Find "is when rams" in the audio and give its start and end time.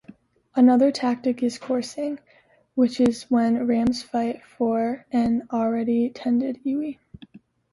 2.99-4.01